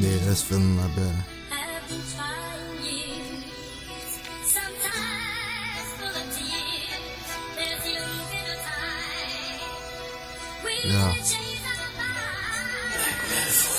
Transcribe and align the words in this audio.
Yeah, 0.00 0.18
that's 0.26 0.42
feeling 0.42 0.78
a 0.78 0.82
lot 0.82 0.96
better. 0.96 1.24
Yeah. 10.84 11.14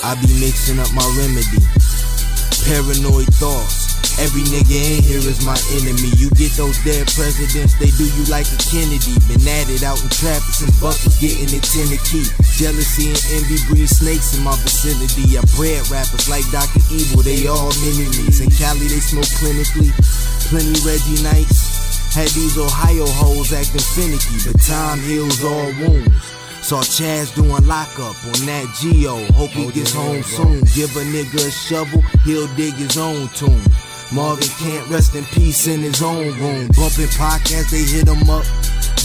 I 0.02 0.14
be 0.20 0.40
mixing 0.40 0.78
up 0.78 0.92
my 0.94 1.04
remedy. 1.18 1.60
Paranoid 2.64 3.28
thoughts. 3.34 3.93
Every 4.22 4.46
nigga 4.46 4.78
in 4.78 5.02
here 5.02 5.18
is 5.18 5.42
my 5.42 5.58
enemy. 5.74 6.14
You 6.14 6.30
get 6.38 6.54
those 6.54 6.78
dead 6.86 7.10
presidents, 7.10 7.74
they 7.82 7.90
do 7.98 8.06
you 8.06 8.24
like 8.30 8.46
a 8.46 8.58
Kennedy. 8.62 9.18
Been 9.26 9.42
at 9.42 9.66
it 9.66 9.82
out 9.82 9.98
in 9.98 10.10
traffic 10.14 10.54
since 10.54 10.74
Buck 10.78 10.94
was 11.02 11.18
getting 11.18 11.50
it 11.50 11.66
10 11.66 11.90
to 11.90 11.98
key. 12.06 12.26
Jealousy 12.54 13.10
and 13.10 13.22
envy 13.34 13.58
breed 13.66 13.90
snakes 13.90 14.38
in 14.38 14.46
my 14.46 14.54
vicinity. 14.62 15.34
I 15.34 15.42
bred 15.58 15.82
rappers 15.90 16.30
like 16.30 16.46
Dr. 16.54 16.78
Evil, 16.94 17.26
they 17.26 17.50
all 17.50 17.74
mini-me's. 17.82 18.38
In 18.38 18.54
Cali, 18.54 18.86
they 18.86 19.02
smoke 19.02 19.30
clinically. 19.42 19.90
Plenty 20.46 20.78
Reggie 20.86 21.22
Nights. 21.26 22.14
Had 22.14 22.30
these 22.30 22.54
Ohio 22.56 23.06
hoes 23.18 23.52
acting 23.52 23.82
finicky, 23.82 24.38
but 24.46 24.62
time 24.62 25.00
heals 25.02 25.42
all 25.42 25.74
wounds. 25.82 26.22
Saw 26.62 26.80
Chaz 26.80 27.34
doing 27.34 27.66
lockup 27.66 28.16
on 28.24 28.46
that 28.46 28.64
Geo. 28.80 29.16
Hope 29.34 29.50
he 29.50 29.66
oh, 29.66 29.70
gets 29.70 29.92
home 29.92 30.22
soon. 30.22 30.60
Give 30.72 30.88
a 30.96 31.02
nigga 31.02 31.46
a 31.46 31.50
shovel, 31.50 32.00
he'll 32.24 32.46
dig 32.54 32.74
his 32.74 32.96
own 32.96 33.28
tomb. 33.34 33.60
Marvin 34.12 34.48
can't 34.58 34.88
rest 34.88 35.14
in 35.14 35.24
peace 35.24 35.66
in 35.66 35.80
his 35.80 36.02
own 36.02 36.26
room. 36.38 36.68
Bumping 36.76 37.10
podcasts, 37.16 37.70
they 37.70 37.82
hit 37.82 38.08
him 38.08 38.28
up. 38.28 38.44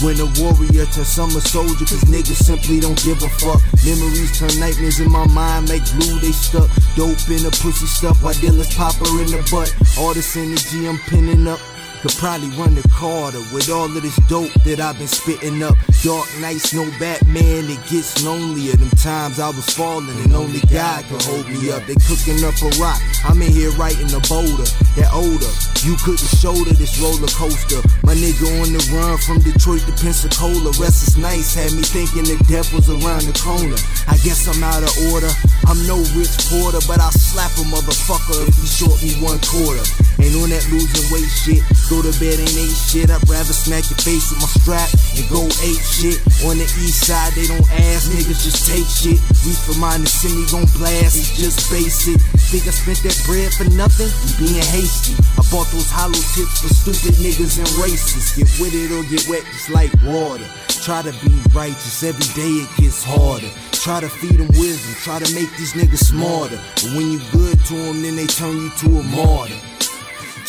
When 0.02 0.18
a 0.18 0.26
warrior 0.40 0.86
turn 0.86 1.04
summer 1.04 1.40
soldier, 1.40 1.84
cause 1.84 2.04
niggas 2.04 2.42
simply 2.42 2.80
don't 2.80 2.96
give 3.04 3.22
a 3.22 3.28
fuck. 3.28 3.60
Memories 3.84 4.38
turn 4.38 4.58
nightmares 4.58 5.00
in 5.00 5.10
my 5.10 5.26
mind 5.26 5.68
like 5.68 5.84
glue, 5.92 6.18
they 6.20 6.32
stuck. 6.32 6.70
Dope 6.96 7.28
in 7.28 7.44
the 7.44 7.50
pussy 7.60 7.86
stuff, 7.86 8.22
while 8.22 8.34
dealers 8.34 8.74
pop 8.74 8.94
her 8.94 9.20
in 9.20 9.28
the 9.28 9.46
butt. 9.50 9.68
All 9.98 10.14
this 10.14 10.36
energy 10.36 10.88
I'm 10.88 10.98
pinning 11.10 11.46
up. 11.46 11.60
Could 12.00 12.16
probably 12.16 12.48
run 12.56 12.74
the 12.74 12.82
Carter 12.88 13.44
with 13.52 13.68
all 13.68 13.84
of 13.84 14.00
this 14.00 14.16
dope 14.24 14.52
that 14.64 14.80
I've 14.80 14.96
been 14.96 15.06
spitting 15.06 15.62
up. 15.62 15.76
Dark 16.00 16.24
nights, 16.40 16.72
no 16.72 16.88
Batman, 16.96 17.68
it 17.68 17.76
gets 17.92 18.24
lonelier. 18.24 18.72
Them 18.72 18.88
times 18.96 19.38
I 19.38 19.52
was 19.52 19.68
falling 19.76 20.16
and 20.24 20.32
only 20.32 20.60
God 20.72 21.04
could 21.12 21.20
hold 21.20 21.44
me 21.52 21.68
up. 21.68 21.84
They 21.84 21.96
cooking 22.08 22.40
up 22.40 22.56
a 22.64 22.72
rock, 22.80 22.96
I'm 23.28 23.36
in 23.44 23.52
here 23.52 23.68
writing 23.76 24.08
a 24.16 24.20
boulder. 24.32 24.64
That 24.96 25.12
older, 25.12 25.52
you 25.84 25.92
couldn't 26.00 26.24
shoulder 26.40 26.72
this 26.72 26.96
roller 27.04 27.28
coaster. 27.36 27.84
My 28.00 28.16
nigga 28.16 28.48
on 28.64 28.72
the 28.72 28.80
run 28.96 29.20
from 29.20 29.44
Detroit 29.44 29.84
to 29.84 29.92
Pensacola. 30.00 30.72
Rest 30.80 31.04
is 31.04 31.16
nice, 31.20 31.52
had 31.52 31.76
me 31.76 31.84
thinking 31.84 32.24
the 32.24 32.40
death 32.48 32.72
was 32.72 32.88
around 32.88 33.28
the 33.28 33.36
corner. 33.36 33.76
I 34.08 34.16
guess 34.24 34.48
I'm 34.48 34.64
out 34.64 34.80
of 34.80 34.92
order. 35.12 35.28
I'm 35.68 35.84
no 35.84 36.00
Rich 36.16 36.48
Porter, 36.48 36.80
but 36.88 36.96
I'll 36.96 37.12
slap 37.12 37.52
a 37.60 37.64
motherfucker 37.68 38.48
if 38.48 38.56
he 38.56 38.66
short 38.66 38.96
me 39.04 39.20
one 39.20 39.38
quarter. 39.44 39.84
Ain't 40.16 40.36
on 40.36 40.48
that 40.52 40.59
losing 40.90 41.12
weight 41.12 41.30
shit. 41.30 41.62
Go 41.88 42.02
to 42.02 42.12
bed, 42.18 42.38
and 42.38 42.50
ain't 42.58 42.74
shit. 42.74 43.10
I'd 43.10 43.22
rather 43.28 43.54
smack 43.54 43.88
your 43.90 43.98
face 43.98 44.30
with 44.30 44.40
my 44.42 44.50
strap 44.50 44.90
and 45.18 45.26
go 45.30 45.46
eight 45.62 45.82
shit. 45.82 46.18
On 46.46 46.56
the 46.58 46.66
east 46.82 47.06
side, 47.06 47.32
they 47.34 47.46
don't 47.46 47.66
ask, 47.70 48.10
niggas 48.10 48.42
just 48.42 48.66
take 48.66 48.86
shit. 48.86 49.18
Reach 49.46 49.58
for 49.62 49.78
mine, 49.78 50.02
the 50.02 50.10
semi 50.10 50.46
gon' 50.50 50.66
blast, 50.78 51.16
it's 51.18 51.36
just 51.36 51.70
basic. 51.70 52.20
Think 52.50 52.66
I 52.66 52.74
spent 52.74 53.02
that 53.06 53.18
bread 53.26 53.52
for 53.54 53.68
nothing? 53.74 54.10
You 54.26 54.50
being 54.50 54.66
hasty. 54.74 55.14
I 55.38 55.42
bought 55.50 55.70
those 55.70 55.90
hollow 55.90 56.18
tips 56.34 56.62
for 56.62 56.70
stupid 56.70 57.18
niggas 57.22 57.58
and 57.58 57.70
racists. 57.78 58.34
Get 58.36 58.50
with 58.58 58.74
it 58.74 58.90
or 58.90 59.02
get 59.06 59.26
wet 59.28 59.44
just 59.52 59.70
like 59.70 59.92
water. 60.02 60.46
Try 60.82 61.02
to 61.02 61.12
be 61.22 61.34
righteous, 61.52 62.02
every 62.02 62.26
day 62.34 62.64
it 62.64 62.70
gets 62.78 63.04
harder. 63.04 63.50
Try 63.72 64.00
to 64.00 64.08
feed 64.08 64.40
them 64.40 64.48
wisdom, 64.58 64.94
try 65.02 65.18
to 65.18 65.34
make 65.34 65.50
these 65.56 65.72
niggas 65.74 66.08
smarter. 66.08 66.58
But 66.76 66.96
when 66.96 67.10
you 67.12 67.20
good 67.32 67.58
to 67.66 67.74
them, 67.74 68.02
then 68.02 68.16
they 68.16 68.26
turn 68.26 68.56
you 68.56 68.70
to 68.70 68.86
a 68.98 69.02
martyr. 69.02 69.69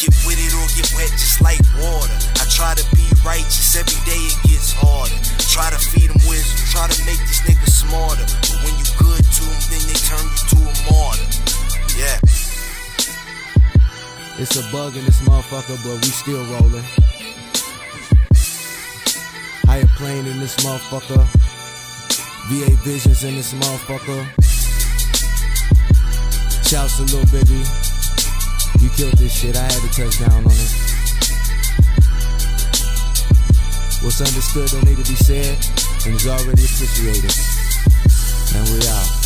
Get 0.01 0.17
with 0.25 0.41
it 0.41 0.50
or 0.57 0.66
get 0.73 0.89
wet 0.97 1.13
just 1.13 1.38
like 1.45 1.62
water. 1.78 2.17
I 2.41 2.50
try 2.50 2.73
to 2.73 2.85
be 2.97 3.06
righteous, 3.22 3.78
every 3.78 4.01
day 4.09 4.17
it 4.17 4.38
gets 4.50 4.73
harder. 4.73 5.13
Try 5.45 5.69
to 5.69 5.78
feed 5.78 6.09
them 6.09 6.17
wisdom, 6.25 6.57
try 6.73 6.89
to 6.89 7.06
make 7.06 7.22
smarter. 7.69 8.25
But 8.25 8.57
when 8.66 8.73
you 8.81 8.85
good 8.97 9.22
to 9.22 9.44
them, 9.45 9.61
then 9.69 9.84
they 9.85 10.00
turn 10.01 10.25
you 10.25 10.41
to 10.50 10.57
a 10.57 10.73
martyr. 10.90 11.28
Yeah. 11.94 12.17
It's 14.41 14.56
a 14.57 14.66
bug 14.72 14.95
in 14.95 15.06
this 15.06 15.22
motherfucker, 15.22 15.78
but 15.85 16.01
we 16.01 16.09
still 16.09 16.44
rolling. 16.45 16.88
Higher 19.69 19.85
plane 19.97 20.25
in 20.25 20.40
this 20.40 20.56
motherfucker. 20.66 21.23
VA 22.50 22.72
Vizions 22.81 23.23
in 23.28 23.35
this 23.35 23.53
motherfucker. 23.53 24.25
Shouts 26.67 26.97
to 26.97 27.03
little 27.03 27.25
Baby. 27.31 27.91
You 28.79 28.89
killed 28.89 29.13
this 29.13 29.33
shit, 29.33 29.57
I 29.57 29.63
had 29.63 29.71
to 29.71 29.89
touch 29.89 30.19
down 30.19 30.45
on 30.45 30.51
it. 30.51 30.71
What's 34.01 34.19
understood 34.19 34.69
don't 34.69 34.85
need 34.85 35.03
to 35.03 35.09
be 35.09 35.15
said, 35.15 35.57
and 36.05 36.15
is 36.15 36.27
already 36.27 36.65
appreciated. 36.65 37.35
And 38.55 38.69
we 38.69 38.87
out. 38.87 39.20